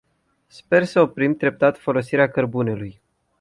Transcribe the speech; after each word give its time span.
Sper 0.47 0.83
să 0.83 1.01
oprim 1.01 1.35
treptat 1.35 1.77
folosirea 1.77 2.29
cărbunelui. 2.29 3.01